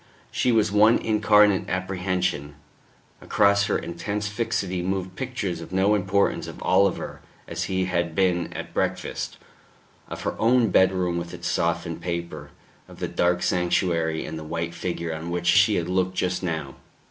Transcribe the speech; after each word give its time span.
She 0.31 0.51
was 0.51 0.71
one 0.71 0.97
incarnate 0.97 1.69
apprehension. 1.69 2.55
Across 3.21 3.65
her 3.65 3.77
intense 3.77 4.27
fixity 4.27 4.81
moved 4.81 5.15
pictures 5.15 5.61
of 5.61 5.71
no 5.71 5.93
importance 5.93 6.47
of 6.47 6.59
Oliver 6.63 7.21
as 7.47 7.65
he 7.65 7.85
had 7.85 8.15
been 8.15 8.51
at 8.53 8.73
breakfast, 8.73 9.37
of 10.07 10.23
her 10.23 10.33
own 10.39 10.71
bedroom 10.71 11.19
with 11.19 11.35
its 11.35 11.47
softened 11.47 12.01
paper, 12.01 12.49
of 12.87 12.97
the 12.97 13.07
dark 13.07 13.43
sanctuary 13.43 14.25
and 14.25 14.39
the 14.39 14.43
white 14.43 14.73
figure 14.73 15.13
on 15.13 15.29
which 15.29 15.45
she 15.45 15.75
had 15.75 15.87
looked 15.87 16.15
just 16.15 16.41
now. 16.41 16.73